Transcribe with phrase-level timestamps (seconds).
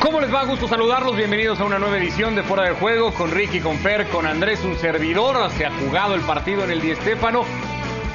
[0.00, 0.44] ¿Cómo les va?
[0.44, 1.16] Gusto saludarlos.
[1.16, 4.62] Bienvenidos a una nueva edición de Fuera de Juego con Ricky, con Fer, con Andrés,
[4.64, 5.50] un servidor.
[5.50, 7.44] Se ha jugado el partido en el Di Stéfano.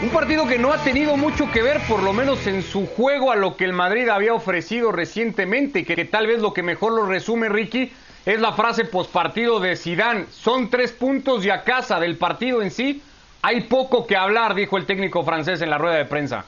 [0.01, 3.31] Un partido que no ha tenido mucho que ver, por lo menos en su juego,
[3.31, 6.93] a lo que el Madrid había ofrecido recientemente, que, que tal vez lo que mejor
[6.93, 7.91] lo resume Ricky
[8.25, 10.27] es la frase postpartido de Sidán.
[10.31, 13.02] Son tres puntos y a casa del partido en sí.
[13.41, 16.45] Hay poco que hablar, dijo el técnico francés en la rueda de prensa.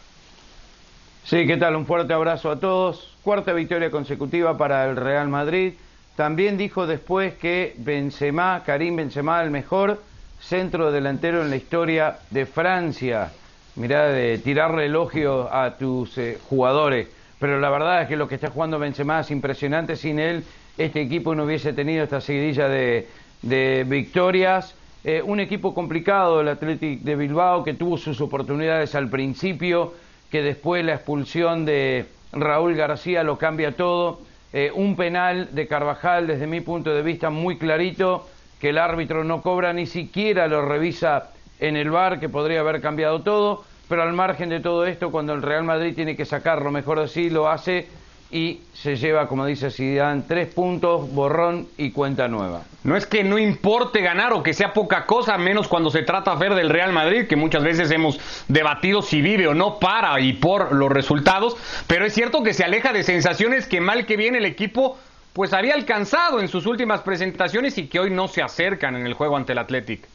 [1.26, 1.76] Sí, ¿qué tal?
[1.76, 3.15] Un fuerte abrazo a todos.
[3.26, 5.74] Cuarta victoria consecutiva para el Real Madrid.
[6.16, 10.00] También dijo después que Benzema, Karim Benzema, el mejor
[10.40, 13.32] centro delantero en la historia de Francia.
[13.78, 17.08] Mirá, de tirarle elogio a tus eh, jugadores.
[17.40, 19.96] Pero la verdad es que lo que está jugando Benzema es impresionante.
[19.96, 20.44] Sin él,
[20.78, 23.08] este equipo no hubiese tenido esta seguidilla de,
[23.42, 24.76] de victorias.
[25.04, 29.96] Eh, un equipo complicado, el Athletic de Bilbao, que tuvo sus oportunidades al principio,
[30.30, 34.20] que después la expulsión de Raúl García lo cambia todo.
[34.54, 38.28] Eh, un penal de Carvajal, desde mi punto de vista, muy clarito,
[38.60, 42.82] que el árbitro no cobra, ni siquiera lo revisa en el bar, que podría haber
[42.82, 43.64] cambiado todo.
[43.90, 47.30] Pero al margen de todo esto, cuando el Real Madrid tiene que sacarlo, mejor así,
[47.30, 47.88] lo hace
[48.32, 52.64] y se lleva, como dice Zidane, tres puntos, borrón y cuenta nueva.
[52.84, 56.36] No es que no importe ganar o que sea poca cosa, menos cuando se trata
[56.36, 60.34] ver del Real Madrid, que muchas veces hemos debatido si vive o no para y
[60.34, 61.56] por los resultados,
[61.88, 64.98] pero es cierto que se aleja de sensaciones que mal que bien el equipo
[65.34, 69.14] pues había alcanzado en sus últimas presentaciones y que hoy no se acercan en el
[69.14, 70.08] juego ante el Athletic.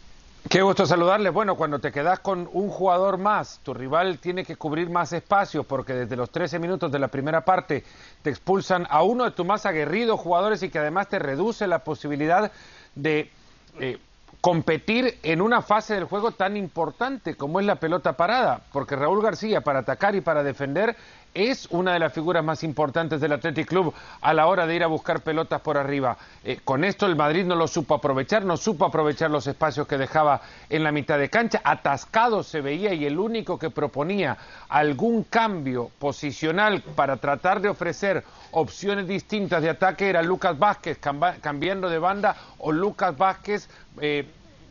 [0.49, 1.33] Qué gusto saludarles.
[1.33, 5.67] Bueno, cuando te quedas con un jugador más, tu rival tiene que cubrir más espacios
[5.67, 7.85] porque desde los 13 minutos de la primera parte
[8.23, 11.81] te expulsan a uno de tus más aguerridos jugadores y que además te reduce la
[11.85, 12.51] posibilidad
[12.95, 13.31] de
[13.79, 13.99] eh,
[14.41, 19.23] competir en una fase del juego tan importante como es la pelota parada, porque Raúl
[19.23, 20.97] García para atacar y para defender
[21.35, 24.83] es una de las figuras más importantes del Athletic Club a la hora de ir
[24.83, 26.17] a buscar pelotas por arriba.
[26.45, 29.99] Eh, con esto el Madrid no lo supo aprovechar, no supo aprovechar los espacios que
[29.99, 34.37] dejaba en la mitad de cancha, atascado se veía y el único que proponía
[34.69, 40.99] algún cambio posicional para tratar de ofrecer opciones distintas de ataque era Lucas Vázquez
[41.41, 43.69] cambiando de banda o Lucas Vázquez
[44.01, 44.27] eh,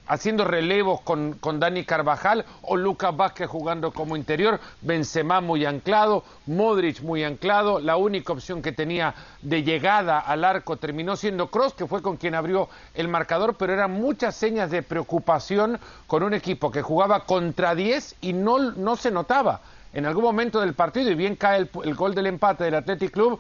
[0.10, 6.24] haciendo relevos con, con, Dani Carvajal o Lucas Vázquez jugando como interior, Benzema muy anclado,
[6.48, 11.76] Modric muy anclado, la única opción que tenía de llegada al arco terminó siendo Cross,
[11.76, 16.34] que fue con quien abrió el marcador, pero eran muchas señas de preocupación con un
[16.34, 19.62] equipo que jugaba contra 10 y no, no se notaba
[19.94, 23.12] en algún momento del partido, y bien cae el, el, gol del empate del Athletic
[23.12, 23.40] Club,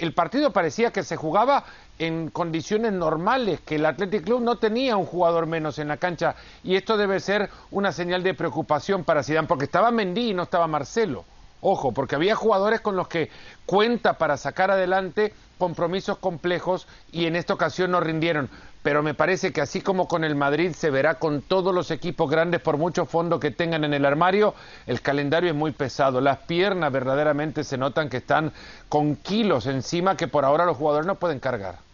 [0.00, 1.64] el partido parecía que se jugaba
[1.98, 6.34] en condiciones normales, que el Athletic Club no tenía un jugador menos en la cancha,
[6.62, 10.42] y esto debe ser una señal de preocupación para Zidane, porque estaba Mendy y no
[10.44, 11.24] estaba Marcelo.
[11.60, 13.30] Ojo, porque había jugadores con los que
[13.66, 18.48] cuenta para sacar adelante compromisos complejos y en esta ocasión no rindieron.
[18.82, 22.30] Pero me parece que así como con el Madrid se verá con todos los equipos
[22.30, 24.54] grandes, por mucho fondo que tengan en el armario,
[24.86, 26.20] el calendario es muy pesado.
[26.20, 28.52] Las piernas verdaderamente se notan que están
[28.88, 31.87] con kilos encima que por ahora los jugadores no pueden cargar.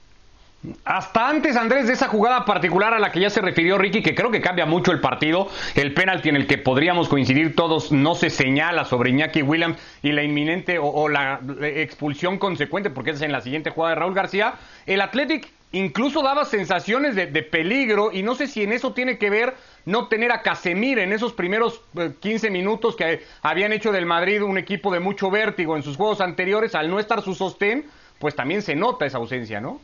[0.85, 4.15] Hasta antes, Andrés, de esa jugada particular a la que ya se refirió Ricky, que
[4.15, 8.15] creo que cambia mucho el partido, el penalti en el que podríamos coincidir todos no
[8.15, 13.33] se señala sobre Iñaki Williams y la inminente o, la expulsión consecuente, porque es en
[13.33, 14.55] la siguiente jugada de Raúl García,
[14.87, 19.19] el Athletic incluso daba sensaciones de, de, peligro y no sé si en eso tiene
[19.19, 19.55] que ver
[19.85, 21.83] no tener a Casemir en esos primeros
[22.21, 26.21] 15 minutos que habían hecho del Madrid un equipo de mucho vértigo en sus juegos
[26.23, 27.85] anteriores, al no estar su sostén,
[28.19, 29.81] pues también se nota esa ausencia, ¿no?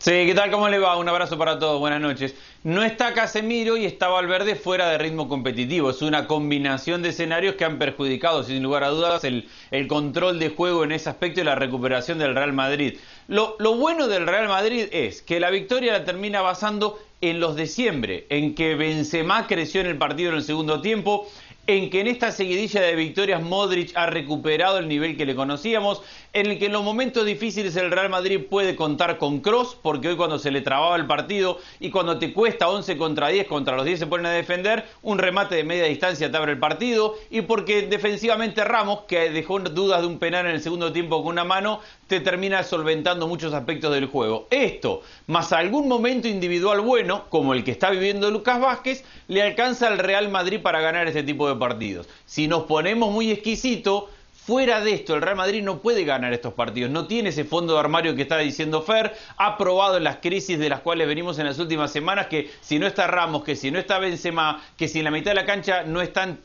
[0.00, 0.52] Sí, ¿qué tal?
[0.52, 0.96] ¿Cómo le va?
[0.96, 2.36] Un abrazo para todos, buenas noches.
[2.62, 5.90] No está Casemiro y está Valverde fuera de ritmo competitivo.
[5.90, 9.48] Es una combinación de escenarios que han perjudicado, sin lugar a dudas, el,
[9.88, 12.96] control de juego en ese aspecto y la recuperación del Real Madrid.
[13.26, 17.56] Lo, lo, bueno del Real Madrid es que la victoria la termina basando en los
[17.56, 21.28] de siempre, en que Benzema creció en el partido en el segundo tiempo,
[21.68, 26.00] en que en esta seguidilla de victorias Modric ha recuperado el nivel que le conocíamos,
[26.32, 30.08] en el que en los momentos difíciles el Real Madrid puede contar con Cross, porque
[30.08, 33.76] hoy cuando se le trababa el partido y cuando te cuesta 11 contra 10, contra
[33.76, 37.14] los 10 se ponen a defender, un remate de media distancia te abre el partido,
[37.30, 41.32] y porque defensivamente Ramos, que dejó dudas de un penal en el segundo tiempo con
[41.32, 44.46] una mano, te termina solventando muchos aspectos del juego.
[44.50, 49.88] Esto, más algún momento individual bueno, como el que está viviendo Lucas Vázquez, le alcanza
[49.88, 52.08] al Real Madrid para ganar este tipo de partidos.
[52.26, 54.10] Si nos ponemos muy exquisito,
[54.48, 57.74] Fuera de esto, el Real Madrid no puede ganar estos partidos, no tiene ese fondo
[57.74, 61.44] de armario que está diciendo Fer, ha probado las crisis de las cuales venimos en
[61.44, 65.00] las últimas semanas que si no está Ramos, que si no está Benzema, que si
[65.00, 66.38] en la mitad de la cancha no están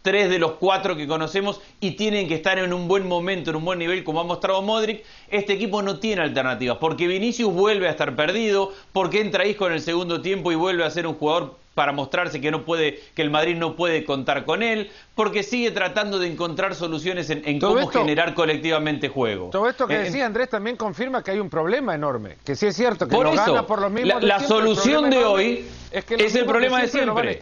[0.00, 3.56] tres de los cuatro que conocemos y tienen que estar en un buen momento, en
[3.56, 5.04] un buen nivel, como ha mostrado Modric.
[5.28, 9.74] Este equipo no tiene alternativas, porque Vinicius vuelve a estar perdido, porque entra Isco en
[9.74, 13.22] el segundo tiempo y vuelve a ser un jugador para mostrarse que no puede, que
[13.22, 17.86] el Madrid no puede contar con él, porque sigue tratando de encontrar soluciones en, cómo
[17.88, 19.50] generar colectivamente juego.
[19.50, 22.66] Todo esto que eh, decía Andrés también confirma que hay un problema enorme, que sí
[22.66, 24.22] es cierto que por no gana por los mismos.
[24.22, 27.38] La, solución de hoy es, que es el problema de siempre.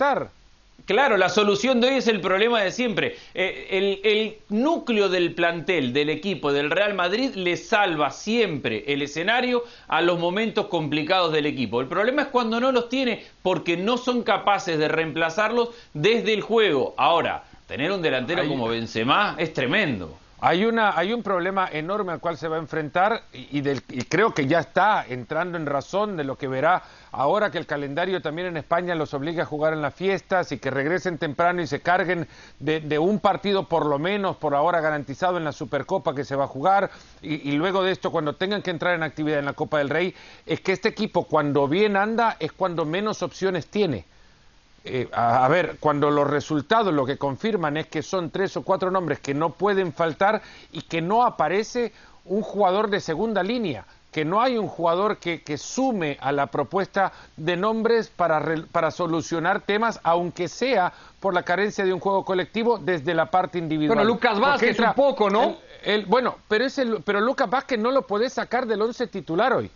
[0.84, 3.16] Claro, la solución de hoy es el problema de siempre.
[3.34, 9.64] Eh, el, núcleo del plantel, del equipo, del Real Madrid, le salva siempre el escenario
[9.88, 11.80] a los momentos complicados del equipo.
[11.80, 16.40] El problema es cuando no los tiene, porque no son capaces de reemplazarlos desde el
[16.40, 16.94] juego.
[16.96, 20.18] Ahora, tener un delantero como Benzema es tremendo.
[20.42, 24.04] Hay, una, hay un problema enorme al cual se va a enfrentar y, del, y,
[24.04, 26.82] creo que ya está entrando en razón de lo que verá
[27.12, 30.58] ahora que el calendario también en España los obliga a jugar en las fiestas y
[30.58, 32.26] que regresen temprano y se carguen
[32.58, 36.44] de, un partido por lo menos por ahora garantizado en la Supercopa que se va
[36.44, 36.90] a jugar
[37.20, 40.14] y luego de esto cuando tengan que entrar en actividad en la Copa del Rey
[40.46, 44.06] es que este equipo cuando bien anda es cuando menos opciones tiene.
[44.84, 48.90] Eh, a, ver, cuando los resultados lo que confirman es que son tres o cuatro
[48.90, 50.40] nombres que no pueden faltar
[50.72, 51.92] y que no aparece
[52.24, 57.12] un jugador de segunda línea, que no hay un jugador que, sume a la propuesta
[57.36, 58.42] de nombres para,
[58.72, 63.58] para solucionar temas, aunque sea por la carencia de un juego colectivo desde la parte
[63.58, 63.98] individual.
[63.98, 65.58] Bueno, Lucas Vázquez un poco, ¿no?
[65.82, 69.52] El, bueno, pero, es el, pero Lucas Vázquez no lo puede sacar del once titular
[69.52, 69.70] hoy.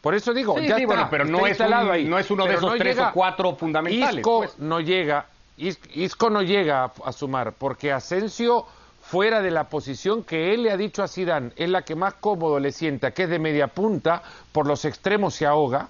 [0.00, 2.04] Por eso digo, ya está, pero no es, ahí.
[2.04, 4.16] no es uno de esos tres o cuatro fundamentales.
[4.16, 4.58] Isco pues.
[4.58, 5.26] no llega,
[5.58, 8.66] Isco no llega a, sumar, porque Asensio
[9.02, 12.14] fuera de la posición que él le ha dicho a Sidán, es la que más
[12.14, 15.88] cómodo le sienta, que es de media punta, por los extremos se ahoga,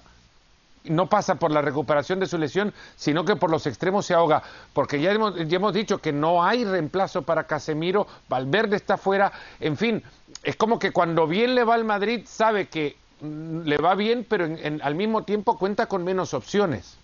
[0.83, 4.43] no pasa por la recuperación de su lesión, sino que por los extremos se ahoga,
[4.73, 9.31] porque ya hemos, ya hemos dicho que no hay reemplazo para Casemiro, Valverde está fuera,
[9.59, 10.03] en fin,
[10.43, 14.47] es como que cuando bien le va al Madrid sabe que le va bien, pero
[14.81, 16.97] al mismo tiempo cuenta con menos opciones.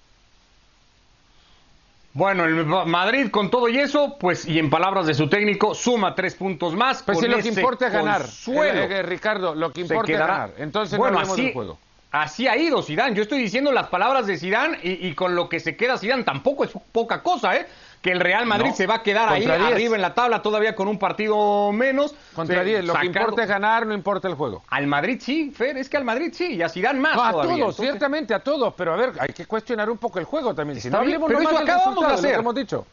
[2.13, 6.15] Bueno, el Madrid con todo y eso, pues, y en palabras de su técnico, suma
[6.15, 7.03] tres puntos más.
[7.03, 8.23] Pues si lo que importa es ganar.
[8.23, 10.53] Eh, eh, Ricardo, lo que importa es ganar.
[10.57, 11.77] Entonces bueno, no así, juego.
[12.09, 13.15] Así ha ido Zidane.
[13.15, 16.23] Yo estoy diciendo las palabras de Zidane y, y con lo que se queda Zidane
[16.23, 17.67] tampoco es poca cosa, ¿eh?
[18.07, 20.87] Que el Real Madrid se va a quedar ahí arriba en la tabla todavía con
[20.87, 22.15] un partido menos.
[22.33, 24.63] Contra 10, lo que importa es ganar, no importa el juego.
[24.69, 27.75] Al Madrid sí, Fer, es que al Madrid sí, y así dan más a todos,
[27.75, 30.79] ciertamente a todos, pero a ver, hay que cuestionar un poco el juego también.
[30.79, 32.39] Si no hablemos pero eso acabamos de hacer.
[32.39, 32.85] hemos dicho.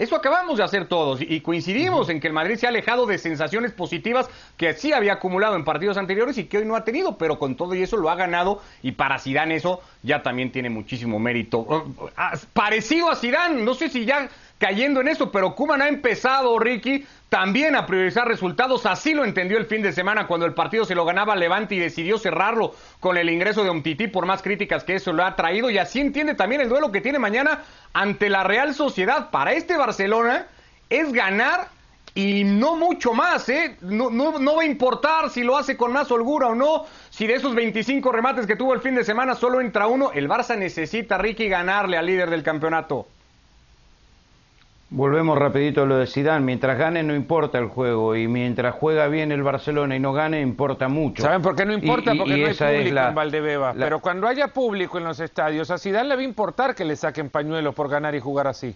[0.00, 3.18] Eso acabamos de hacer todos y coincidimos en que el Madrid se ha alejado de
[3.18, 7.18] sensaciones positivas que sí había acumulado en partidos anteriores y que hoy no ha tenido,
[7.18, 10.70] pero con todo y eso lo ha ganado y para Zidane eso ya también tiene
[10.70, 11.84] muchísimo mérito.
[12.16, 14.30] Ah, parecido a Zidane, no sé si ya
[14.60, 18.84] cayendo en eso, pero Kuman ha empezado, Ricky, también a priorizar resultados.
[18.84, 21.78] Así lo entendió el fin de semana cuando el partido se lo ganaba Levante y
[21.78, 25.70] decidió cerrarlo con el ingreso de Umtiti, por más críticas que eso lo ha traído.
[25.70, 27.62] Y así entiende también el duelo que tiene mañana
[27.94, 29.30] ante la Real Sociedad.
[29.30, 30.46] Para este Barcelona
[30.90, 31.68] es ganar
[32.14, 33.76] y no mucho más, ¿eh?
[33.80, 36.84] No, no, no, va a importar si lo hace con más holgura o no.
[37.08, 40.28] Si de esos 25 remates que tuvo el fin de semana solo entra uno, el
[40.28, 43.06] Barça necesita, Ricky, ganarle al líder del campeonato.
[44.92, 46.44] Volvemos rapidito a lo de Zidane.
[46.44, 50.40] Mientras gane no importa el juego y mientras juega bien el Barcelona y no gane
[50.40, 51.22] importa mucho.
[51.22, 52.12] ¿Saben por qué no importa?
[52.16, 53.72] Porque no hay público en Valdebeba.
[53.78, 56.96] Pero cuando haya público en los estadios, a Zidane le va a importar que le
[56.96, 58.74] saquen pañuelos por ganar y jugar así.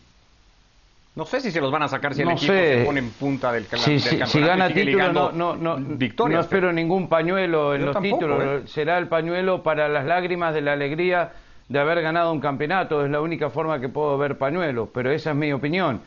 [1.17, 3.53] No sé si se los van a sacar si el equipo se pone en punta
[3.53, 8.43] del, si, Si gana título, no, no, no, no espero ningún pañuelo en los títulos.
[8.43, 8.63] ¿eh?
[8.67, 11.33] Será el pañuelo para las lágrimas de la alegría
[11.69, 15.31] de haber ganado un campeonato, es la única forma que puedo ver pañuelo, pero esa
[15.31, 16.01] es mi opinión.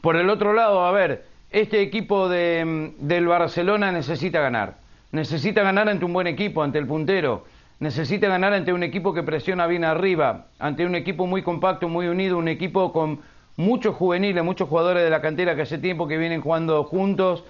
[0.00, 4.76] Por el otro lado, a ver, este equipo de, del Barcelona necesita ganar,
[5.12, 7.44] necesita ganar ante un buen equipo, ante el puntero,
[7.78, 12.06] necesita ganar ante un equipo que presiona bien arriba, ante un equipo muy compacto, muy
[12.06, 13.20] unido, un equipo con
[13.56, 17.44] muchos juveniles, muchos jugadores de la cantera que hace tiempo que vienen jugando juntos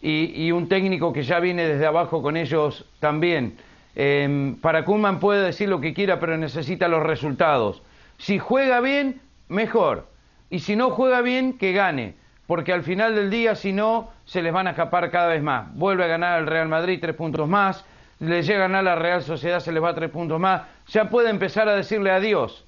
[0.00, 3.56] y, un técnico que ya viene desde abajo con ellos también.
[4.00, 7.82] Eh, para Kuhlman puede decir lo que quiera, pero necesita los resultados.
[8.16, 10.06] Si juega bien, mejor.
[10.50, 12.14] Y si no juega bien, que gane.
[12.46, 15.74] Porque al final del día, si no, se les van a escapar cada vez más.
[15.74, 17.84] Vuelve a ganar el Real Madrid tres puntos más.
[18.20, 20.62] Le llega a la Real Sociedad, se les va tres puntos más.
[20.86, 22.64] Ya puede empezar a decirle adiós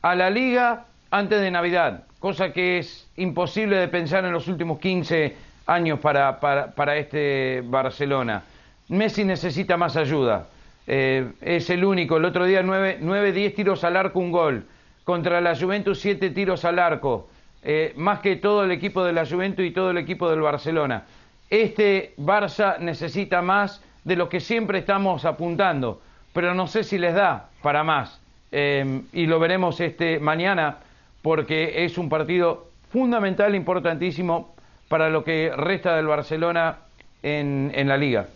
[0.00, 2.04] a la liga antes de Navidad.
[2.18, 5.36] Cosa que es imposible de pensar en los últimos 15
[5.66, 8.42] años para, para, para este Barcelona.
[8.88, 10.46] Messi necesita más ayuda.
[10.86, 12.16] Eh, es el único.
[12.16, 14.64] El otro día 9, 10 tiros al arco, un gol.
[15.04, 17.28] Contra la Juventus 7 tiros al arco.
[17.62, 21.04] eh, más que todo el equipo de la Juventus y todo el equipo del Barcelona.
[21.48, 26.00] Este Barça necesita más de lo que siempre estamos apuntando,
[26.32, 28.20] pero no sé si les da para más.
[28.50, 30.78] Eh, y lo veremos este mañana
[31.22, 34.54] porque es un partido fundamental, importantísimo
[34.88, 36.78] para lo que resta del Barcelona
[37.22, 38.26] en la liga.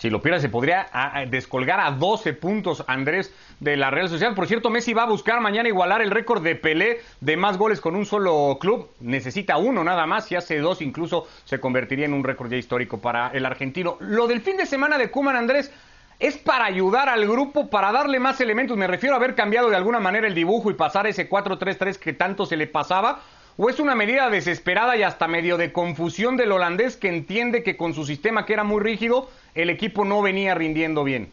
[0.00, 0.86] Si lo pierde, se podría
[1.28, 4.34] descolgar a 12 puntos, Andrés, de la Real Sociedad.
[4.34, 7.82] Por cierto, Messi va a buscar mañana igualar el récord de Pelé de más goles
[7.82, 8.88] con un solo club.
[9.00, 10.24] Necesita uno nada más.
[10.24, 13.98] Si hace dos, incluso se convertiría en un récord ya histórico para el argentino.
[14.00, 15.70] Lo del fin de semana de Kuman, Andrés,
[16.18, 18.78] es para ayudar al grupo, para darle más elementos.
[18.78, 22.14] Me refiero a haber cambiado de alguna manera el dibujo y pasar ese 4-3-3 que
[22.14, 23.20] tanto se le pasaba
[23.62, 27.76] ¿O es una medida desesperada y hasta medio de confusión del holandés que entiende que
[27.76, 31.30] con su sistema que era muy rígido, el equipo no venía rindiendo bien?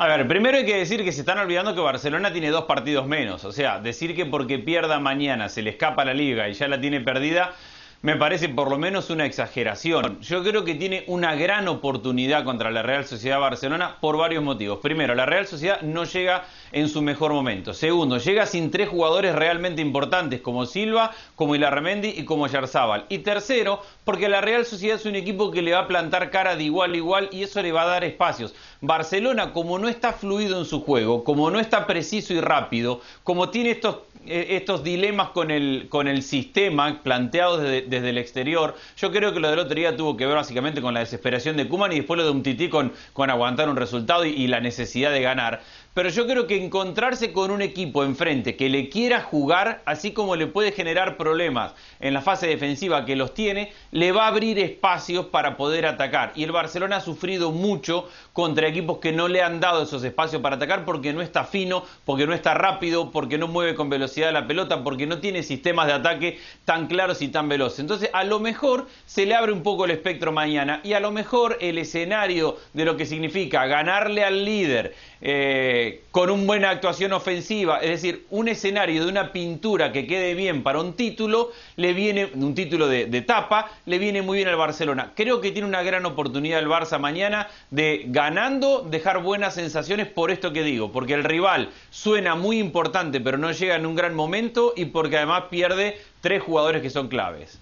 [0.00, 3.06] A ver, primero hay que decir que se están olvidando que Barcelona tiene dos partidos
[3.06, 3.44] menos.
[3.44, 6.80] O sea, decir que porque pierda mañana se le escapa la liga y ya la
[6.80, 7.54] tiene perdida,
[8.02, 10.20] me parece por lo menos una exageración.
[10.22, 14.80] Yo creo que tiene una gran oportunidad contra la Real Sociedad Barcelona por varios motivos.
[14.80, 17.72] Primero, la Real Sociedad no llega en su mejor momento.
[17.72, 23.06] Segundo, llega sin tres jugadores realmente importantes como Silva, como Ilarremendi y como Yarzábal.
[23.08, 26.56] Y tercero, porque la Real Sociedad es un equipo que le va a plantar cara
[26.56, 28.52] de igual a igual y eso le va a dar espacios.
[28.80, 33.50] Barcelona, como no está fluido en su juego, como no está preciso y rápido, como
[33.50, 38.76] tiene estos estos dilemas con el, con el sistema planteados desde, el exterior.
[38.96, 41.68] Yo creo que lo del otro día tuvo que ver básicamente con la desesperación de
[41.68, 45.12] Kuman y después lo de un tití con, con aguantar un resultado y la necesidad
[45.12, 45.62] de ganar.
[45.94, 50.36] Pero yo creo que encontrarse con un equipo enfrente que le quiera jugar, así como
[50.36, 54.58] le puede generar problemas en la fase defensiva que los tiene, le va a abrir
[54.58, 56.32] espacios para poder atacar.
[56.34, 60.40] Y el Barcelona ha sufrido mucho contra equipos que no le han dado esos espacios
[60.40, 64.32] para atacar porque no está fino, porque no está rápido, porque no mueve con velocidad
[64.32, 67.80] la pelota, porque no tiene sistemas de ataque tan claros y tan veloces.
[67.80, 71.10] Entonces, a lo mejor se le abre un poco el espectro mañana y a lo
[71.10, 77.12] mejor el escenario de lo que significa ganarle al líder, eh, con una buena actuación
[77.12, 81.92] ofensiva, es decir, un escenario de una pintura que quede bien para un título, le
[81.92, 85.12] viene, un título de, de tapa, le viene muy bien al Barcelona.
[85.14, 90.30] Creo que tiene una gran oportunidad el Barça mañana de ganando, dejar buenas sensaciones por
[90.30, 94.14] esto que digo, porque el rival suena muy importante pero no llega en un gran
[94.14, 97.61] momento y porque además pierde tres jugadores que son claves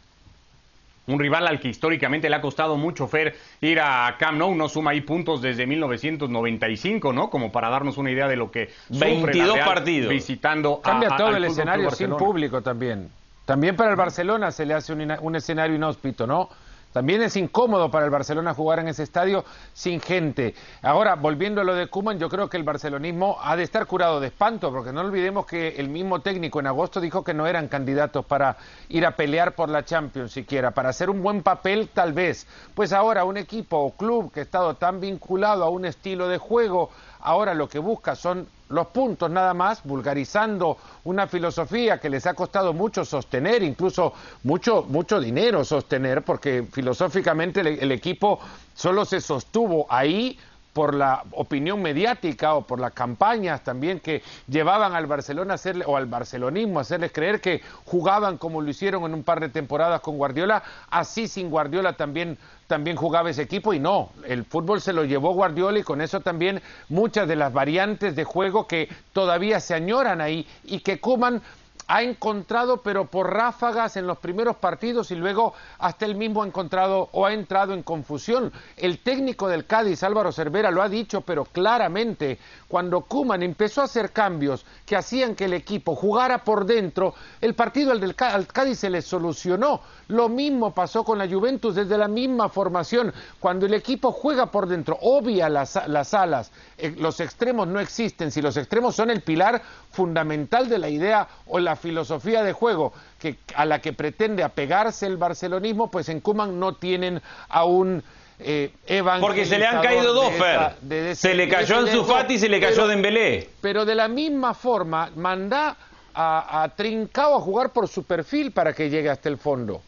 [1.07, 4.69] un rival al que históricamente le ha costado mucho Fer ir a Camp Nou, no
[4.69, 7.31] suma ahí puntos desde 1995, ¿no?
[7.31, 11.91] Como para darnos una idea de lo que 22 partidos visitando Cambia todo el escenario
[11.91, 13.11] sin público también.
[13.45, 16.49] También para el Barcelona se le hace un, un escenario inhóspito, ¿no?
[16.93, 20.55] También es incómodo para el Barcelona jugar en ese estadio sin gente.
[20.83, 24.19] Ahora, volviendo a lo de Kuman, yo creo que el barcelonismo ha de estar curado
[24.19, 27.69] de espanto, porque no olvidemos que el mismo técnico en agosto dijo que no eran
[27.69, 28.57] candidatos para
[28.89, 32.47] ir a pelear por la Champions siquiera, para hacer un buen papel tal vez.
[32.75, 36.39] Pues ahora un equipo o club que ha estado tan vinculado a un estilo de
[36.39, 36.91] juego,
[37.23, 42.35] ahora lo que busca son los puntos nada más, vulgarizando una filosofía que les ha
[42.35, 44.13] costado mucho sostener, incluso
[44.45, 48.39] mucho, mucho dinero sostener, porque filosóficamente el, equipo
[48.75, 50.39] solo se sostuvo ahí
[50.73, 55.85] por la opinión mediática o por las campañas también que llevaban al Barcelona a hacerle,
[55.87, 59.49] o al barcelonismo a hacerles creer que jugaban como lo hicieron en un par de
[59.49, 62.39] temporadas con Guardiola, así sin Guardiola también
[62.71, 66.21] también jugaba ese equipo y no, el fútbol se lo llevó Guardiola y con eso
[66.21, 71.43] también muchas de las variantes de juego que todavía se añoran ahí y que Kuman
[71.91, 76.47] ha encontrado, pero por ráfagas en los primeros partidos y luego hasta él mismo ha
[76.47, 78.53] encontrado o ha entrado en confusión.
[78.77, 83.85] El técnico del Cádiz, Álvaro Cervera, lo ha dicho, pero claramente, cuando Kuman empezó a
[83.85, 88.79] hacer cambios que hacían que el equipo jugara por dentro, el partido al, del, Cádiz
[88.79, 89.81] se le solucionó.
[90.07, 93.13] Lo mismo pasó con la Juventus desde la misma formación.
[93.41, 98.31] Cuando el equipo juega por dentro, obvia las, las alas, eh, los extremos no existen.
[98.31, 102.93] Si los extremos son el pilar fundamental de la idea o la filosofía de juego
[103.19, 108.03] que, a la que pretende apegarse el barcelonismo, pues en Cuman no tienen aún
[108.39, 108.73] eh,
[109.21, 111.17] Porque se le han caído dos, Fer.
[111.17, 113.51] se le cayó en su Fati y se le cayó Dembélé.
[113.61, 115.77] Pero de la misma forma, manda
[116.15, 119.83] a, a Trincao a jugar por su perfil para que llegue hasta el fondo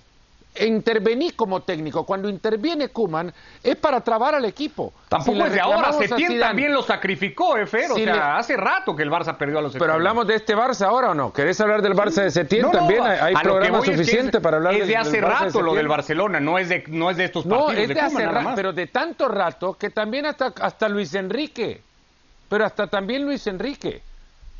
[0.61, 2.05] intervení como técnico.
[2.05, 3.33] Cuando interviene Kuman
[3.63, 4.93] es para trabar al equipo.
[5.09, 5.93] Tampoco es de ahora.
[5.93, 9.73] Setién también lo sacrificó, eh, o sea, hace rato que el Barça perdió a los
[9.73, 11.33] Pero hablamos de este Barça ahora o no?
[11.33, 12.71] ¿Querés hablar del Barça de Setién?
[12.71, 16.69] también hay, programa suficiente para hablar es de hace rato lo del Barcelona, no es
[16.69, 17.75] de, no es de estos partidos.
[17.75, 21.83] No, es de, hace rato, pero de tanto rato que también hasta, hasta Luis Enrique.
[22.49, 24.03] Pero hasta también Luis Enrique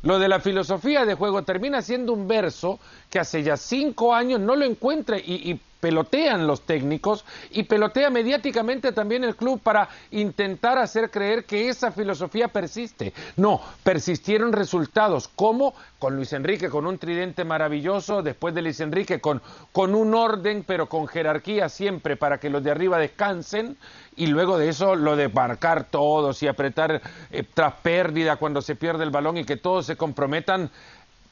[0.01, 2.79] Lo de la filosofía de juego termina siendo un verso
[3.11, 8.09] que hace ya cinco años no lo encuentra y, y pelotean los técnicos y pelotea
[8.09, 13.11] mediáticamente también el club para intentar hacer creer que esa filosofía persiste.
[13.35, 19.19] No, persistieron resultados, como con Luis Enrique, con un tridente maravilloso, después de Luis Enrique,
[19.19, 19.41] con,
[19.73, 23.75] con un orden, pero con jerarquía siempre para que los de arriba descansen,
[24.15, 28.77] y luego de eso lo de marcar todos y apretar eh, tras pérdida cuando se
[28.77, 30.69] pierde el balón y que todos se comprometan,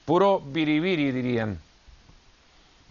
[0.03, 1.70] puro biribiri dirían.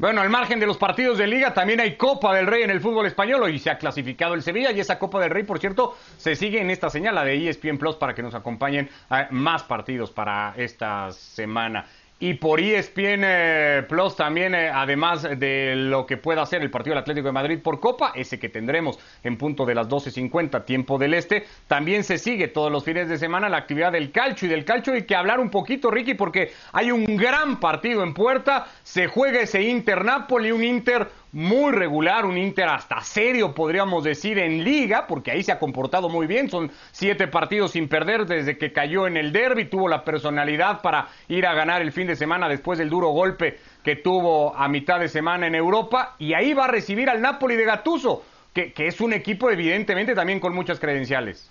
[0.01, 2.81] Bueno, al margen de los partidos de liga, también hay Copa del Rey en el
[2.81, 3.43] fútbol español.
[3.43, 6.59] Hoy se ha clasificado el Sevilla y esa Copa del Rey, por cierto, se sigue
[6.59, 10.55] en esta señal, la de ESPN Plus, para que nos acompañen a más partidos para
[10.57, 11.85] esta semana.
[12.23, 16.93] Y por ESPN eh, Plus también, eh, además de lo que pueda hacer el partido
[16.93, 20.99] del Atlético de Madrid por Copa, ese que tendremos en punto de las 12.50, tiempo
[20.99, 24.51] del Este, también se sigue todos los fines de semana la actividad del calcio y
[24.51, 28.67] del calcio hay que hablar un poquito, Ricky, porque hay un gran partido en puerta,
[28.83, 34.65] se juega ese Inter-Napoli, un Inter muy regular, un Inter hasta serio, podríamos decir, en
[34.65, 36.51] liga, porque ahí se ha comportado muy bien.
[36.51, 41.09] Son siete partidos sin perder desde que cayó en el derby, tuvo la personalidad para
[41.29, 44.99] ir a ganar el fin de semana después del duro golpe que tuvo a mitad
[44.99, 48.89] de semana en Europa, y ahí va a recibir al Napoli de Gatuso, que, que
[48.89, 51.51] es un equipo evidentemente también con muchas credenciales.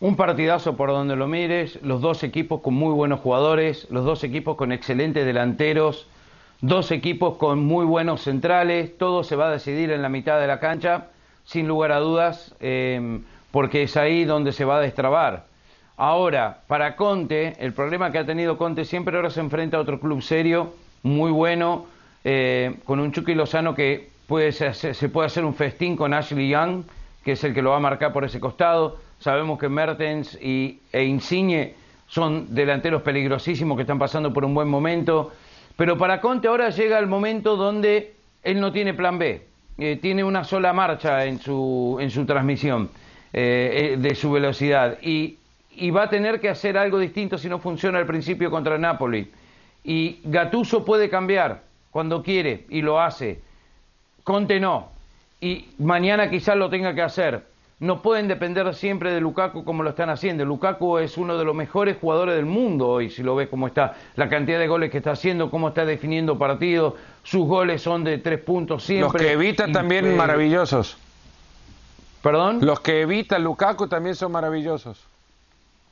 [0.00, 4.24] Un partidazo por donde lo mires, los dos equipos con muy buenos jugadores, los dos
[4.24, 6.08] equipos con excelentes delanteros
[6.62, 10.46] Dos equipos con muy buenos centrales, todo se va a decidir en la mitad de
[10.46, 11.08] la cancha,
[11.42, 15.46] sin lugar a dudas, em, porque es ahí donde se va a destrabar.
[15.96, 19.98] Ahora, para Conte, el problema que ha tenido Conte siempre ahora se enfrenta a otro
[19.98, 21.86] club serio, muy bueno,
[22.22, 26.84] eh, con un Chucky Lozano que puede se puede hacer un festín con Ashley Young,
[27.24, 28.98] que es el que lo va a marcar por ese costado.
[29.18, 31.74] Sabemos que Mertens y, e Insigne
[32.06, 35.32] son delanteros peligrosísimos que están pasando por un buen momento.
[35.76, 39.42] Pero para Conte ahora llega el momento donde él no tiene plan B,
[39.78, 42.90] eh, tiene una sola marcha en su, en su transmisión
[43.32, 45.38] eh, eh, de su velocidad y,
[45.74, 49.30] y, va a tener que hacer algo distinto si no funciona al principio contra Napoli.
[49.84, 53.40] Y Gatuso puede cambiar cuando quiere y lo hace.
[54.22, 54.90] Conte no.
[55.40, 57.51] Y mañana quizás lo tenga que hacer
[57.82, 60.44] no pueden depender siempre de Lukaku como lo están haciendo.
[60.44, 63.94] Lukaku es uno de los mejores jugadores del mundo hoy, si lo ves cómo está,
[64.14, 68.18] la cantidad de goles que está haciendo, cómo está definiendo partidos, sus goles son de
[68.18, 69.06] tres puntos siempre.
[69.06, 70.96] Los que evita también maravillosos.
[72.22, 72.64] ¿Perdón?
[72.64, 75.04] Los que evita Lukaku también son maravillosos.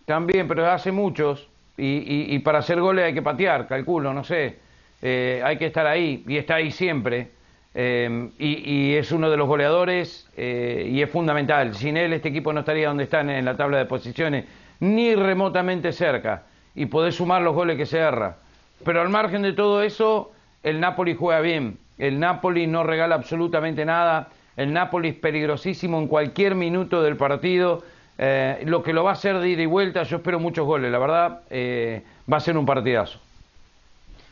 [0.06, 1.48] También, pero hace muchos.
[1.76, 4.58] Y, para hacer goles hay que patear, calculo, no sé.
[5.02, 7.30] Eh, hay que estar ahí, y está ahí siempre.
[7.72, 11.74] Em, y, es uno de los goleadores eh, y es fundamental.
[11.74, 14.46] Sin él este equipo no estaría donde están en la tabla de posiciones,
[14.80, 16.42] ni remotamente cerca.
[16.74, 18.36] Y podés sumar los goles que se erra.
[18.84, 21.78] Pero al margen de todo eso, el Napoli juega bien.
[21.98, 24.28] El Napoli no regala absolutamente nada.
[24.56, 27.82] El Napoli es peligrosísimo en cualquier minuto del partido.
[28.18, 30.90] Eh, lo que lo va a hacer de ida y vuelta, yo espero muchos goles.
[30.90, 33.20] La verdad, eh, va a ser un partidazo.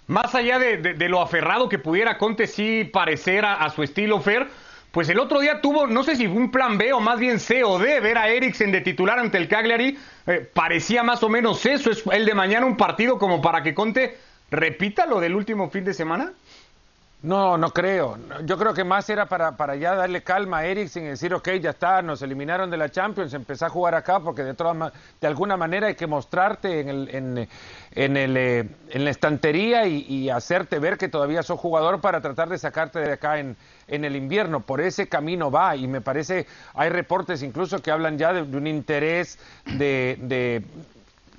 [0.09, 4.49] Más allá de, lo aferrado que pudiera Conte sí parecer a, su estilo Fer,
[4.91, 7.63] pues el otro día tuvo, no sé si un plan B o más bien C
[7.63, 11.67] o D, ver a Eriksen de titular ante el Cagliari, eh, parecía más o menos
[11.67, 14.17] eso, es el de mañana un partido como para que Conte
[14.51, 16.33] repita lo del último fin de semana.
[17.21, 18.17] No, no creo.
[18.45, 21.49] Yo creo que más era para, para ya darle calma a Eriksen y decir, ok,
[21.61, 25.57] ya está, nos eliminaron de la Champions, empezá a jugar acá porque de, de alguna
[25.57, 27.49] manera hay que mostrarte en, el, en,
[27.91, 32.51] en, el, eh, en la estantería y, hacerte ver que todavía sos jugador para tratar
[32.51, 33.57] de sacarte de acá en,
[33.89, 34.61] en el invierno.
[34.61, 38.57] Por ese camino va y me parece, hay reportes incluso que hablan ya de, de
[38.57, 40.63] un interés de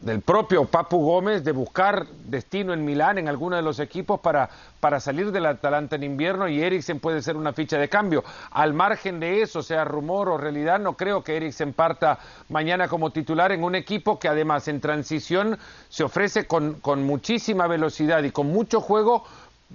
[0.01, 4.49] del propio Papu Gómez de buscar destino en Milán en alguno de los equipos para,
[4.79, 8.23] para salir del Atalanta en invierno y Eriksen puede ser una ficha de cambio.
[8.51, 13.11] Al margen de eso, sea rumor o realidad, no creo que Eriksen parta mañana como
[13.11, 15.57] titular en un equipo que además en transición
[15.89, 19.25] se ofrece con, con muchísima velocidad y con mucho juego.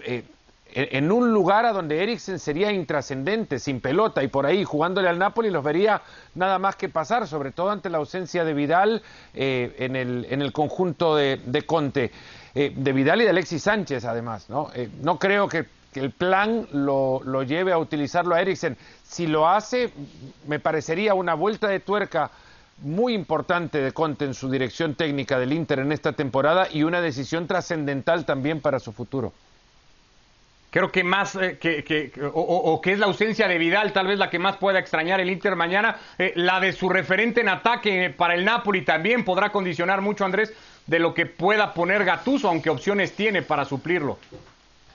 [0.00, 0.24] Eh,
[0.74, 5.18] en un lugar a donde Eriksen sería intrascendente, sin pelota, y por ahí jugándole al
[5.18, 6.02] Napoli los vería
[6.34, 9.02] nada más que pasar, sobre todo ante la ausencia de Vidal
[9.34, 12.10] eh, en, el, en el conjunto de, Conte,
[12.54, 14.50] eh, de Vidal y de Alexis Sánchez además.
[14.50, 18.76] No, eh, no creo que, el plan lo, lo, lleve a utilizarlo a Eriksen.
[19.04, 19.92] Si lo hace,
[20.48, 22.32] me parecería una vuelta de tuerca
[22.78, 27.00] muy importante de Conte en su dirección técnica del Inter en esta temporada y una
[27.00, 29.32] decisión trascendental también para su futuro.
[30.74, 34.28] Creo que más eh, que, o, que es la ausencia de Vidal tal vez la
[34.28, 38.34] que más pueda extrañar el Inter mañana eh, la de su referente en ataque para
[38.34, 40.52] el Napoli también podrá condicionar mucho Andrés
[40.88, 44.18] de lo que pueda poner Gattuso aunque opciones tiene para suplirlo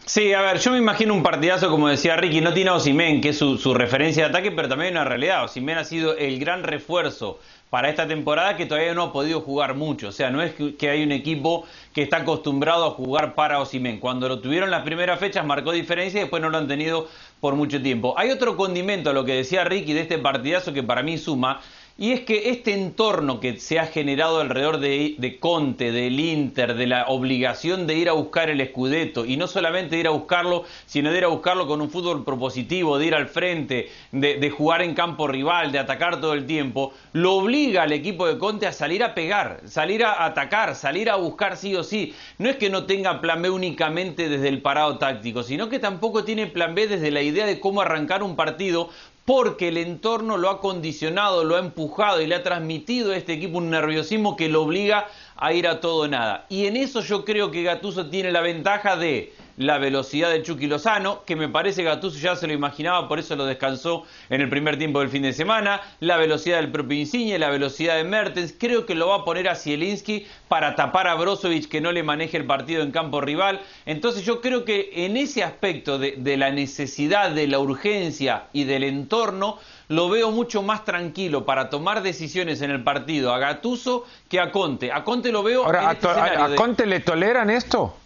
[0.05, 3.21] Sí, a ver, yo me imagino un partidazo, como decía Ricky, no tiene a Osimen,
[3.21, 5.43] que es su, su, referencia de ataque, pero también hay una realidad.
[5.43, 7.39] Osimen ha sido el gran refuerzo
[7.69, 10.08] para esta temporada que todavía no ha podido jugar mucho.
[10.08, 13.99] O sea, no es que hay un equipo que está acostumbrado a jugar para Osimen.
[13.99, 17.08] Cuando lo tuvieron las primeras fechas marcó diferencia y después no lo han tenido
[17.39, 18.15] por mucho tiempo.
[18.17, 21.62] Hay otro condimento a lo que decía Ricky de este partidazo que para mí suma,
[21.99, 26.88] y es que este entorno que se ha generado alrededor de, Conte, del Inter, de
[26.88, 30.63] la obligación de ir a buscar el escudeto, y no solamente de ir a buscarlo,
[30.85, 34.49] sino de ir a buscarlo con un fútbol propositivo, de ir al frente, de, de
[34.49, 38.65] jugar en campo rival, de atacar todo el tiempo, lo obliga al equipo de Conte
[38.65, 42.15] a salir a pegar, salir a atacar, salir a buscar sí o sí.
[42.38, 46.23] No es que no tenga plan B únicamente desde el parado táctico, sino que tampoco
[46.23, 48.89] tiene plan B desde la idea de cómo arrancar un partido
[49.29, 53.33] porque el entorno lo ha condicionado, lo ha empujado y le ha transmitido a este
[53.33, 56.47] equipo un nerviosismo que lo obliga a ir a todo o nada.
[56.49, 60.67] Y en eso yo creo que Gatuso tiene la ventaja de la velocidad de Chucky
[60.67, 64.39] Lozano, que me parece que Gattuso ya se lo imaginaba, por eso lo descansó en
[64.39, 68.06] el primer tiempo del fin de semana, la velocidad del propio Insigne, la velocidad de
[68.06, 71.91] Mertens, creo que lo va a poner a Zielinski para tapar a Brozovic que no
[71.91, 76.38] le maneje el partido en campo rival, entonces yo creo que en ese aspecto de,
[76.38, 82.02] la necesidad, de la urgencia y del entorno, lo veo mucho más tranquilo para tomar
[82.02, 84.93] decisiones en el partido a Gatuso que a Conte.
[84.93, 85.65] A Conte lo veo.
[85.65, 87.98] Ahora, este a, Conte le toleran esto?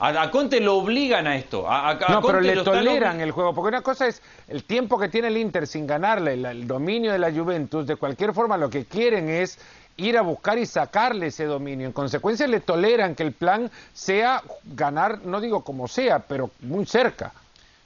[0.00, 1.66] A, Conte lo obligan a esto.
[2.08, 3.54] no, pero le toleran el juego.
[3.54, 7.18] Porque una cosa es el tiempo que tiene el Inter sin ganarle, el, dominio de
[7.18, 7.86] la Juventus.
[7.86, 9.58] De cualquier forma, lo que quieren es
[9.98, 11.86] ir a buscar y sacarle ese dominio.
[11.86, 16.86] En consecuencia, le toleran que el plan sea ganar, no digo como sea, pero muy
[16.86, 17.34] cerca.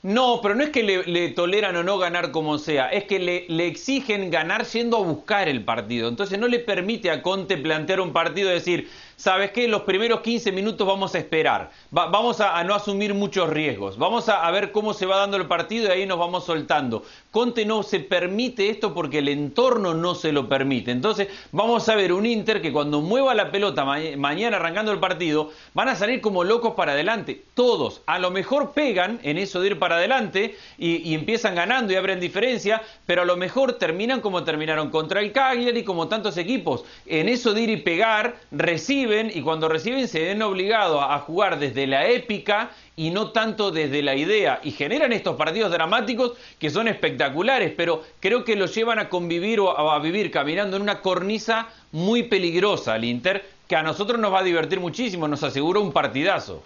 [0.04, 3.46] No, pero no es que le, toleran o no ganar como sea, es que le,
[3.48, 6.10] le, exigen ganar yendo a buscar el partido.
[6.10, 9.68] Entonces no le permite a Conte plantear un partido y decir, ¿sabes qué?
[9.68, 14.50] Los primeros 15 minutos vamos a esperar, vamos a, no asumir muchos riesgos, vamos a,
[14.50, 17.04] ver cómo se va dando el partido y ahí nos vamos soltando.
[17.30, 20.90] Conte no se permite esto porque el entorno no se lo permite.
[20.90, 25.50] Entonces vamos a ver un Inter que cuando mueva la pelota mañana arrancando el partido,
[25.72, 28.02] van a salir como locos para adelante, todos.
[28.06, 32.20] A lo mejor pegan en eso de ir para adelante y, empiezan ganando y abren
[32.20, 36.84] diferencia, pero a lo mejor terminan como terminaron contra el Cagliari y como tantos equipos.
[37.06, 41.58] En eso de ir y pegar, reciben y cuando reciben se ven obligados a jugar
[41.58, 44.60] desde la épica y no tanto desde la idea.
[44.62, 49.60] Y generan estos partidos dramáticos que son espectaculares, pero creo que los llevan a convivir
[49.60, 54.32] o a vivir caminando en una cornisa muy peligrosa al Inter, que a nosotros nos
[54.32, 56.62] va a divertir muchísimo, nos asegura un partidazo.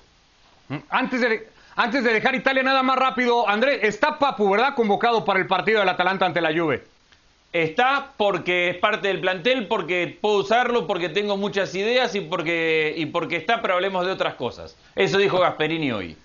[0.91, 4.75] Antes de, antes de dejar Italia nada más rápido, Andrés, está Papu, ¿verdad?
[4.75, 6.98] Convocado para el partido del Atalanta ante la Juve.
[7.53, 12.93] Está porque es parte del plantel, porque puedo usarlo, porque tengo muchas ideas y porque,
[12.97, 14.77] y porque está, pero hablemos de otras cosas.
[14.95, 16.17] Eso dijo Gasperini hoy.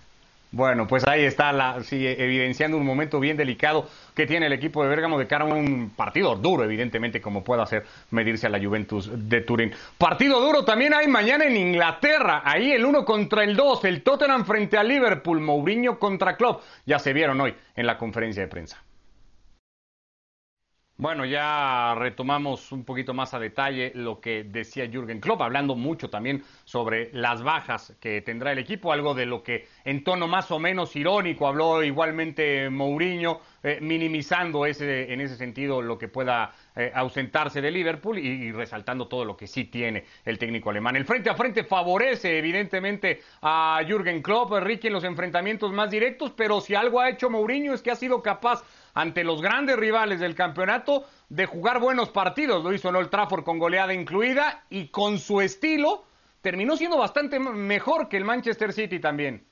[0.51, 5.17] Bueno, pues ahí está evidenciando un momento bien delicado que tiene el equipo de Bérgamo
[5.17, 9.41] de cara a un partido duro, evidentemente, como pueda ser medirse a la Juventus de
[9.41, 9.71] Turín.
[9.97, 14.45] Partido duro también hay mañana en Inglaterra, ahí el 1 contra el 2, el Tottenham
[14.45, 18.83] frente al Liverpool, Mourinho contra Klopp, ya se vieron hoy en la conferencia de prensa.
[21.03, 26.09] Bueno, ya retomamos un poquito más a detalle lo que decía Jürgen Klopp, hablando mucho
[26.09, 30.49] también sobre las bajas que tendrá el equipo, algo de lo que en tono más
[30.51, 36.53] o menos irónico habló igualmente Mourinho, eh, minimizando ese, en ese sentido lo que pueda
[36.73, 40.95] eh, ausentarse de Liverpool y, resaltando todo lo que sí tiene el técnico alemán.
[40.95, 46.31] El frente a frente favorece evidentemente a Jürgen Klopp, Ricky en los enfrentamientos más directos,
[46.31, 48.63] pero si algo ha hecho Mourinho es que ha sido capaz
[48.93, 52.63] ante los grandes rivales del campeonato de jugar buenos partidos.
[52.63, 56.05] Lo hizo en Old Trafford con goleada incluida y con su estilo
[56.41, 59.45] terminó siendo bastante mejor que el Manchester City también.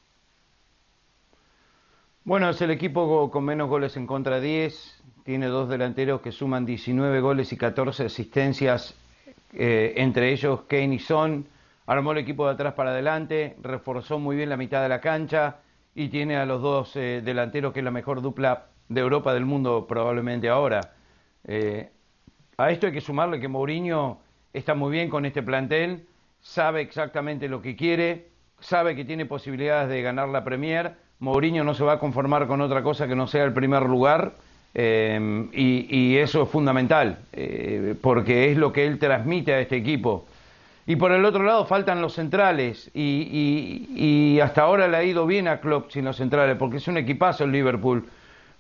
[2.24, 5.04] Bueno, es el equipo con menos goles en contra 10.
[5.24, 8.96] Tiene dos delanteros que suman 19 goles y 14 asistencias,
[9.54, 11.48] eh, entre ellos Kane y Son.
[11.88, 15.58] Armó el equipo de atrás para adelante, reforzó muy bien la mitad de la cancha
[15.96, 19.46] y tiene a los dos eh, delanteros que es la mejor dupla de Europa del
[19.46, 20.82] mundo probablemente ahora.
[21.48, 21.90] Eh,
[22.58, 24.20] a esto hay que sumarle que Mourinho
[24.54, 26.06] está muy bien con este plantel,
[26.42, 28.28] sabe exactamente lo que quiere,
[28.60, 30.94] sabe que tiene posibilidades de ganar la Premier.
[31.20, 34.34] Mourinho no se va a conformar con otra cosa que no sea el primer lugar.
[34.74, 40.26] Eh, y, eso es fundamental, eh, porque es lo que él transmite a este equipo.
[40.88, 45.26] Y por el otro lado faltan los centrales y, y, hasta ahora le ha ido
[45.26, 48.06] bien a Klopp sin los centrales porque es un equipazo el Liverpool.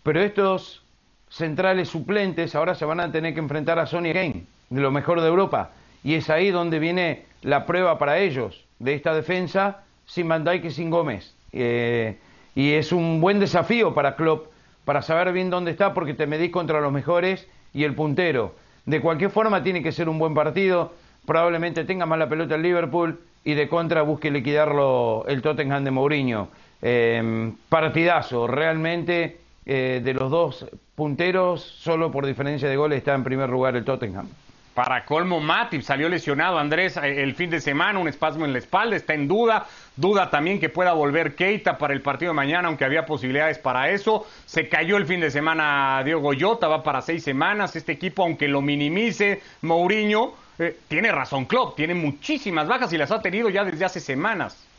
[0.03, 0.81] Pero estos
[1.29, 5.21] centrales suplentes ahora se van a tener que enfrentar a Sonny Kane, de lo mejor
[5.21, 5.71] de Europa.
[6.03, 10.65] Y es ahí donde viene la prueba para ellos de esta defensa sin Van Dijk
[10.65, 11.33] y sin Gómez.
[11.53, 12.17] Eh,
[12.55, 14.47] y es un buen desafío para Klopp
[14.85, 18.55] para saber bien dónde está porque te medís contra los mejores y el puntero.
[18.85, 20.93] De cualquier forma tiene que ser un buen partido.
[21.25, 25.91] Probablemente tenga más la pelota el Liverpool y de contra busque liquidarlo el Tottenham de
[25.91, 26.49] Mourinho.
[26.81, 33.23] Eh, partidazo, realmente eh, de los dos punteros, solo por diferencia de goles está en
[33.23, 34.27] primer lugar el Tottenham.
[34.73, 38.59] Para colmo, Matip salió lesionado, Andrés, eh, el fin de semana, un espasmo en la
[38.59, 39.65] espalda, está en duda.
[39.97, 43.89] Duda también que pueda volver Keita para el partido de mañana, aunque había posibilidades para
[43.89, 44.25] eso.
[44.45, 47.75] Se cayó el fin de semana Diego Goyota, va para seis semanas.
[47.75, 53.11] Este equipo, aunque lo minimice Mourinho, eh, tiene razón Klopp, tiene muchísimas bajas y las
[53.11, 54.70] ha tenido ya desde hace semanas.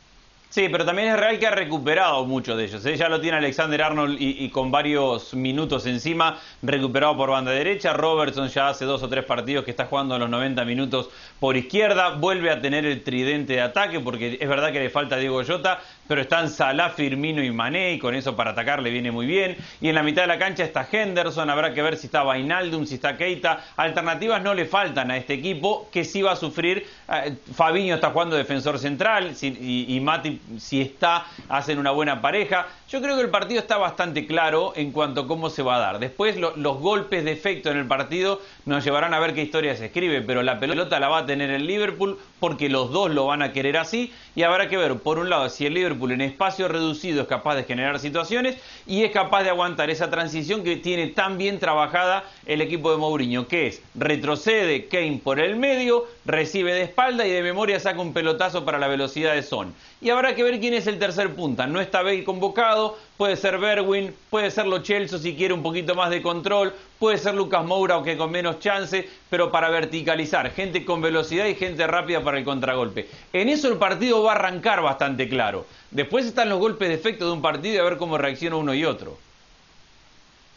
[0.53, 2.85] Sí, pero también es real que ha recuperado muchos de ellos.
[2.85, 2.95] ¿eh?
[2.95, 7.91] Ya lo tiene Alexander Arnold y, con varios minutos encima, recuperado por banda derecha.
[7.93, 12.09] Robertson ya hace dos o tres partidos que está jugando los 90 minutos por izquierda.
[12.17, 15.79] Vuelve a tener el tridente de ataque porque es verdad que le falta Diego Jota,
[16.07, 19.57] pero están Salah, Firmino y Mané y con eso para atacar le viene muy bien.
[19.81, 22.85] Y en la mitad de la cancha está Henderson, habrá que ver si está Vainaldum,
[22.85, 23.63] si está Keita.
[23.77, 26.85] Alternativas no le faltan a este equipo que sí va a sufrir.
[27.09, 32.67] Eh, Fabiño está jugando defensor central y Mati si está, hacen una buena pareja.
[32.93, 35.79] Yo creo que el partido está bastante claro en cuanto a cómo se va a
[35.79, 35.97] dar.
[35.97, 39.87] Después los golpes de efecto en el partido nos llevarán a ver qué historia se
[39.87, 43.41] escribe, pero la pelota la va a tener el Liverpool porque los dos lo van
[43.41, 46.67] a querer así y habrá que ver, por un lado, si el Liverpool en espacio
[46.67, 51.07] reducido es capaz de generar situaciones y es capaz de aguantar esa transición que tiene
[51.07, 56.73] tan bien trabajada el equipo de Mourinho, que es retrocede Kane por el medio, recibe
[56.73, 59.73] de espalda y de memoria saca un pelotazo para la velocidad de Son.
[59.99, 61.65] Y habrá que ver quién es el tercer punta.
[61.65, 62.82] No está Bale convocado,
[63.17, 67.17] puede ser Berwin, puede ser Lo Chelsea si quiere un poquito más de control, puede
[67.17, 71.85] ser Lucas Moura aunque con menos chance, pero para verticalizar, gente con velocidad y gente
[71.87, 73.07] rápida para el contragolpe.
[73.31, 75.65] En eso el partido va a arrancar bastante claro.
[75.91, 78.73] Después están los golpes de efecto de un partido y a ver cómo reacciona uno
[78.73, 79.17] y otro.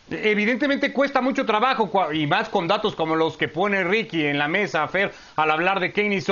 [0.08, 4.46] Evidentemente cuesta mucho trabajo y más con datos como los que pone Ricky en la
[4.46, 6.22] mesa, Fer, al hablar de Kane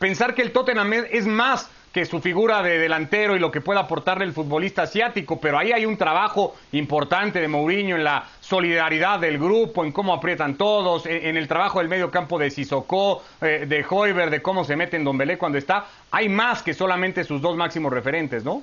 [0.00, 3.80] pensar que el Tottenham es más que su figura de delantero y lo que pueda
[3.80, 9.18] aportarle el futbolista asiático, pero ahí hay un trabajo importante de Mourinho en la solidaridad
[9.18, 13.66] del grupo, en cómo aprietan todos, en, el trabajo del medio campo de Sissoko, eh,
[13.68, 15.86] de Hoiber, de cómo se mete en Don Belé cuando está.
[16.12, 18.62] Hay más que solamente sus dos máximos referentes, ¿no?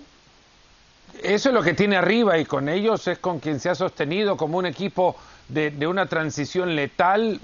[1.22, 4.38] Eso es lo que tiene arriba y con ellos es con quien se ha sostenido
[4.38, 5.16] como un equipo
[5.50, 7.40] de, una transición letal,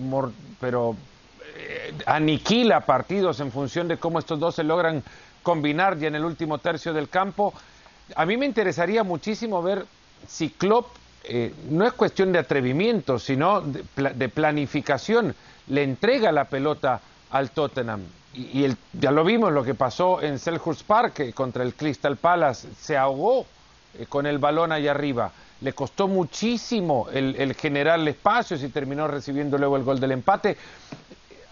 [0.59, 0.95] pero
[1.55, 5.03] eh, aniquila partidos en función de cómo estos dos se logran
[5.43, 7.53] combinar ya en el último tercio del campo.
[8.15, 9.86] A mí me interesaría muchísimo ver
[10.27, 10.88] si Klopp,
[11.25, 15.36] eh, no es cuestión de atrevimiento, sino de, planificación,
[15.67, 18.01] le entrega la pelota al Tottenham.
[18.34, 22.67] Y, ya lo vimos lo que pasó en Selhurst Park eh, contra el Crystal Palace,
[22.79, 23.45] se ahogó
[23.97, 25.32] eh, con el balón allá arriba.
[25.62, 30.58] Le costó muchísimo el, el generarle espacios y terminó recibiendo luego el gol del empate.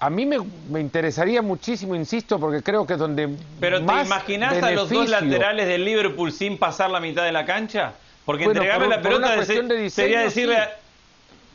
[0.02, 3.38] A mí me, interesaría muchísimo, insisto, porque creo que es donde.
[3.60, 7.46] Pero ¿te imaginas a los dos laterales del Liverpool sin pasar la mitad de la
[7.46, 7.94] cancha?
[8.26, 10.58] Porque entregarle la pelota de sería decirle.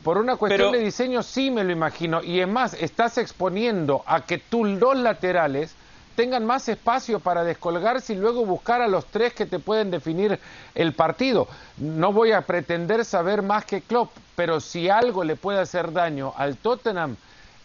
[0.01, 2.23] Por una cuestión de diseño sí me lo imagino.
[2.23, 5.75] Y es más, estás exponiendo a que tus dos laterales
[6.15, 10.39] tengan más espacio para descolgarse y luego buscar a los tres que te pueden definir
[10.73, 11.49] el partido.
[11.75, 16.33] No voy a pretender saber más que Klopp, pero si algo le puede hacer daño
[16.37, 17.17] al Tottenham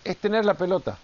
[0.04, 0.98] es tener la pelota.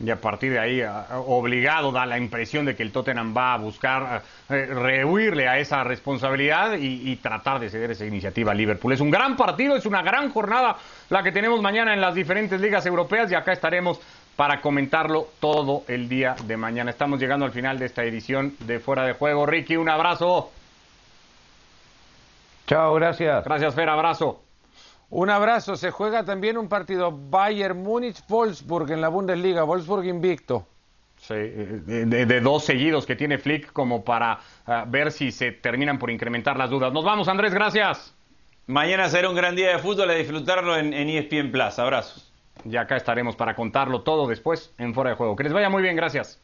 [0.00, 0.82] Y a partir de ahí,
[1.26, 5.84] obligado, da la impresión de que el Tottenham va a buscar eh, rehuirle a esa
[5.84, 8.92] responsabilidad y, y, tratar de ceder esa iniciativa a Liverpool.
[8.92, 10.76] Es un gran partido, es una gran jornada
[11.10, 14.00] la que tenemos mañana en las diferentes ligas europeas y acá estaremos
[14.36, 16.90] para comentarlo todo el día de mañana.
[16.90, 19.46] Estamos llegando al final de esta edición de Fuera de Juego.
[19.46, 20.50] Ricky, un abrazo.
[22.66, 23.44] Chao, gracias.
[23.44, 24.43] Gracias, Fer, abrazo.
[25.14, 25.76] Un abrazo.
[25.76, 29.62] Se juega también un partido Bayern Múnich-Wolfsburg en la Bundesliga.
[29.62, 30.66] Wolfsburg invicto.
[31.18, 36.10] Sí, de, dos seguidos que tiene Flick como para ah, ver si se terminan por
[36.10, 36.92] incrementar las dudas.
[36.92, 38.12] Nos vamos, Andrés, gracias.
[38.66, 41.78] Mañana será un gran día de fútbol a disfrutarlo en, en ESPN Plus.
[41.78, 42.32] Abrazos.
[42.64, 45.36] Y acá estaremos para contarlo todo después en Fuera de Juego.
[45.36, 46.40] Que les vaya muy bien, gracias.